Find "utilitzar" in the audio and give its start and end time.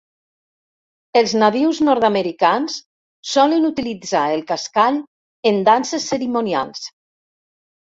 3.71-4.25